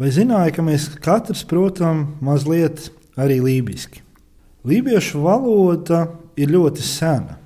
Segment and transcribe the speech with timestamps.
[0.00, 2.88] Vai zināja, ka mēs katrs protam mazliet
[3.20, 4.00] arī lībiski?
[4.64, 6.06] Lībiešu valoda
[6.38, 7.36] ir ļoti sena.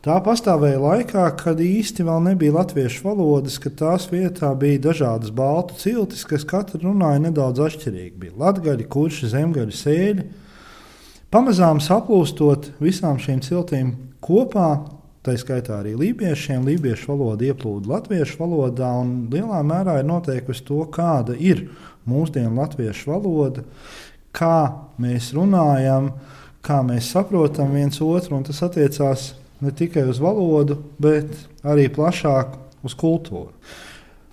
[0.00, 5.76] Tā pastāvēja laikā, kad īsti vēl nebija latviešu valodas, kad tās vietā bija dažādas baltu
[5.76, 8.14] ciltis, kas katra runāja nedaudz atšķirīgi.
[8.22, 10.24] Bija latgaļi, kurši, zemgaļi, sēļi.
[11.34, 13.92] Pamazām saplūstot visām šīm ciltīm
[14.24, 14.70] kopā,
[15.26, 20.80] tā skaitā arī lībiešiem, lībiešu valoda ieplūda latviešu valodā, un lielā mērā ir noteikusi to,
[20.92, 21.66] kāda ir
[22.08, 23.64] mūsdienu latviešu valoda,
[24.36, 24.56] kā
[25.00, 26.12] mēs runājam,
[26.64, 29.30] kā mēs saprotam viens otru, tas attiecās
[29.60, 31.32] ne tikai uz valodu, bet
[31.66, 33.52] arī plašāk uz kultūru.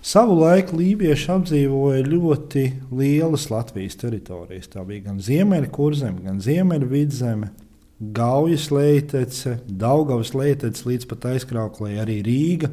[0.08, 2.62] Savu laiku lībieši apdzīvoja ļoti
[2.94, 4.70] lielas Latvijas teritorijas.
[4.72, 7.50] Tā bija gan Ziemeļkurzeme, gan Ziemeļvidzeme,
[7.98, 12.70] Gaujas leitece, Daugavas leitece līdz pat aizkrauklē arī Rīga.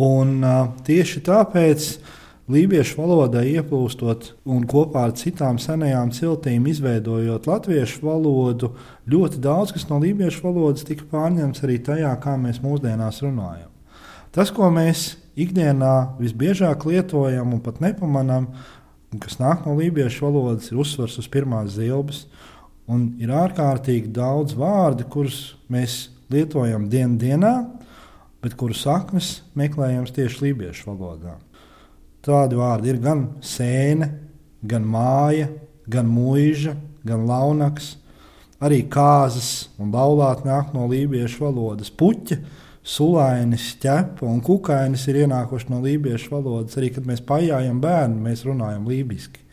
[0.00, 2.16] Un, uh, tieši tāpēc uh,
[2.50, 8.72] Lībiešu valodai ieplūstot un kopā ar citām senajām ciltīm izveidojot latviešu valodu,
[9.06, 13.68] ļoti daudz kas no lībiešu valodas tika pārņemts arī tajā, kā mēs mūsdienās runājam.
[14.34, 18.48] Tas, ko mēs ikdienā visbiežāk lietojam un pat nepamanām,
[19.22, 22.24] kas nāk no lībiešu valodas, ir uzsvars uz pirmās zilbes.
[22.90, 27.54] Un ir ārkārtīgi daudz vārdu, kurus mēs lietojam dienā,
[28.42, 31.36] bet kuru saknes meklējams tieši lībiešu valodā.
[32.24, 34.10] Tādi vārdi ir gan sēne,
[34.66, 35.48] gan māja,
[35.88, 36.74] gan mūža,
[37.06, 37.94] gan launaks.
[38.60, 41.88] Arī kāzas un laulāti nāk no lībiešu valodas.
[41.88, 42.36] Puķa,
[42.84, 46.76] sulainis, ķepa un kukainis ir ienākuši no lībiešu valodas.
[46.76, 49.46] Arī kad mēs pajājam bērnu, mēs runājam lībiski.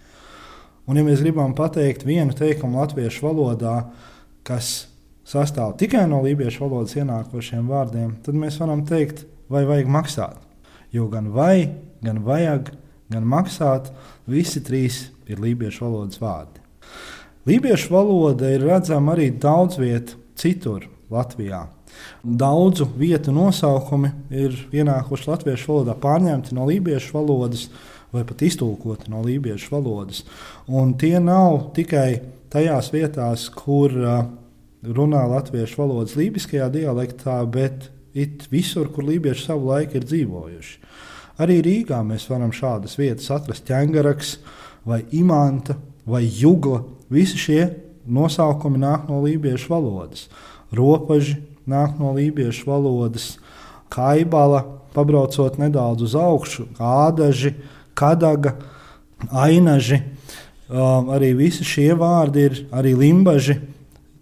[0.88, 3.76] Un, ja mēs gribam pateikt vienu teikumu latviešu valodā,
[4.48, 4.88] kas
[5.28, 10.40] sastāv tikai no lībiešu valodas ienākošiem vārdiem, tad mēs varam teikt, vai vajag maksāt.
[10.96, 11.68] Jo gan vai
[12.04, 12.72] gan vajag,
[13.12, 13.92] gan maksāt.
[14.28, 16.62] Visi trīs ir lībiešu valodas vārdi.
[17.48, 21.66] Lībiešu valoda ir redzama arī daudz vietā citur Latvijā.
[22.22, 27.70] Daudzu vietu nosaukumi ir ienākuši latviešu valodā, pārņemti no lībiešu valodas
[28.14, 30.24] vai pat iztulkoti no lībiešu valodas.
[30.68, 32.22] Un tie nav tikai
[32.54, 34.26] tajās vietās, kur uh,
[34.84, 37.92] runā latviešu valodas lībiskajā dialektā, bet
[38.52, 40.78] visur, kur lībieši savu laiku ir dzīvojuši.
[41.44, 44.38] Arī Rīgā mēs varam šādas vietas atrast ķēngaraks
[44.90, 45.76] vai imanta
[46.08, 46.82] vai jugla.
[47.14, 47.62] Visi šie
[48.10, 50.26] nosaukumi nāk no lībiešu valodas.
[50.74, 51.38] Ropaži
[51.70, 53.36] nāk no lībiešu valodas,
[53.94, 54.64] kaibala,
[54.96, 57.54] pabraucot nedaudz uz augšu, ādaži,
[57.98, 58.56] kadaga,
[59.32, 60.04] ainaži.
[60.68, 63.58] Um, arī visi šie vārdi ir arī limbaži.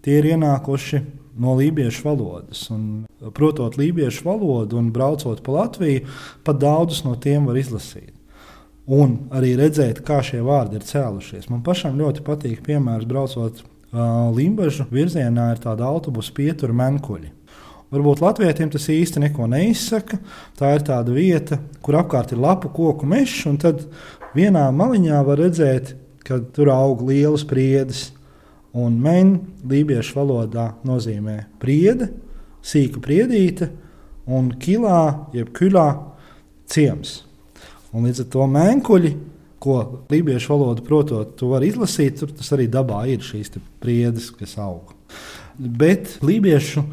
[0.06, 1.02] Tie ir ienākuši
[1.42, 2.68] no lībiešu valodas.
[2.72, 6.06] Un, protot lībiešu valodu un braucot pa Latviju,
[6.46, 8.14] pat daudzus no tiem var izlasīt.
[8.86, 11.50] Un arī redzēt, kā šie vārdi ir cēlušies.
[11.50, 17.32] Man pašam ļoti patīk, piemēram, braucot uh, Limbaģu virzienā, ir tāda autobusu pietura menkuļi.
[17.96, 20.20] Varbūt latviešiem tas īsti neko neizsaka.
[20.60, 23.86] Tā ir tāda vieta, kur apkārt ir lapu koku mežs, un tad
[24.36, 25.96] vienā maliņā var redzēt,
[26.26, 28.10] ka tur aug lielas priedes,
[28.76, 32.10] Un men lībiešu valodā nozīmē priede,
[32.60, 33.70] sīka priedīte,
[34.28, 35.86] un kilā, jeb kulā,
[36.68, 37.22] ciems.
[37.96, 39.14] Un līdz ar to mēnkuļi,
[39.64, 39.78] ko
[40.12, 44.92] lībiešu valoda protot, to var izlasīt, tur tas arī dabā ir šīs priedes, kas aug.
[45.56, 46.84] Bet lībiešu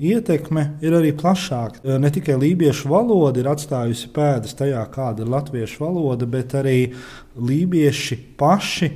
[0.00, 1.82] ietekme ir arī plašāka.
[2.00, 6.92] Ne tikai lībiešu valoda ir atstājusi pēdas tajā, kāda ir latviešu valoda, bet arī
[7.36, 8.92] lībieši paši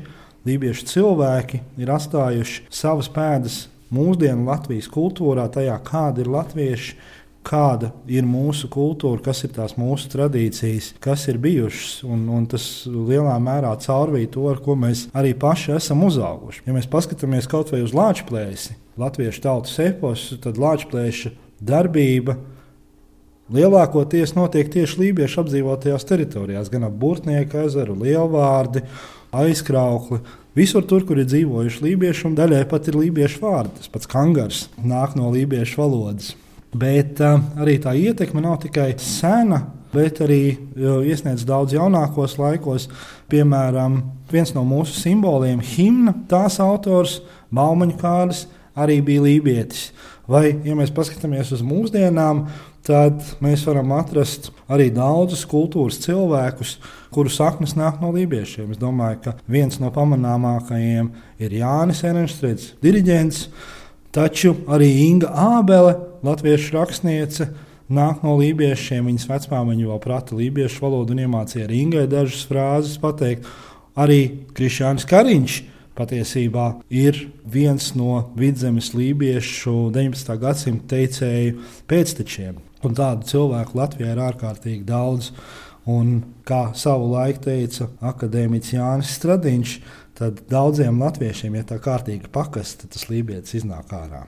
[0.47, 6.99] lībiešu cilvēki ir atstājuši savas pēdas mūsdienu Latvijas kultūrā, tajā kāda ir latvieši.
[7.47, 12.65] Kāda ir mūsu kultūra, kas ir tās mūsu tradīcijas, kas ir bijušas, un, un tas
[12.91, 16.65] lielā mērā caurvīja to, ar ko mēs arī paši esam uzauguši.
[16.67, 21.29] Ja mēs paskatāmies kaut vai uz Latvijas latviešu tautas eposu, tad Latvijas
[21.61, 22.37] darbība
[23.53, 28.83] lielākoties notiek tieši lībiešu apdzīvotajās teritorijās, gan ap Burtnieku ezeru, Lielvārdi
[29.37, 30.21] aizkraukli.
[30.57, 33.75] Visur tur, kur ir dzīvojuši lībieši, un daļai pat ir lībiešu vārdi.
[33.77, 36.33] Tas pats kangars nāk no lībiešu valodas.
[36.77, 39.61] Bet uh, arī tā ietekme nav tikai sena,
[39.93, 42.89] bet arī uh, iesniedz daudz jaunākos laikos.
[43.31, 44.01] Piemēram,
[44.33, 47.21] viens no mūsu simboliem, himna, tās autors
[47.55, 48.47] Baumaņa Kārlis,
[48.77, 49.91] arī bija lībietis.
[50.27, 52.47] Vai, ja mēs paskatāmies uz mūsdienām,
[52.87, 56.77] tad mēs varam atrast arī daudzus kultūras cilvēkus,
[57.15, 58.73] kuru saknes nāk no lībiešiem.
[58.75, 61.13] Es domāju, ka viens no pamanāmākajiem
[61.43, 63.47] ir Jānis Erenstrēds, diriģents,
[64.15, 65.95] taču arī Inga Ābele,
[66.27, 67.51] latviešu rakstniece.
[67.87, 72.99] Nāk no lībiešiem, viņas vecmāmiņa vēl prata lībiešu valodu un iemācīja arī Ingai dažas frāzes
[72.99, 73.47] pateikt.
[73.95, 74.21] Arī
[74.59, 75.61] Krišjāns Kariņš
[75.97, 80.37] patiesībā ir viens no vidzemes lībiešu 19.
[80.43, 81.61] gadsimta teicēju
[81.91, 82.61] pēctečiem.
[82.87, 85.33] Un tādu cilvēku Latvijā ir ārkārtīgi daudz.
[85.87, 86.17] Un,
[86.47, 89.75] kā savu laiku teica akadēmiķis Jānis Stradiņš,
[90.19, 94.25] tad daudziem latviešiem, ja tā kārtīgi pakasta, tas lībietis iznāk ārā.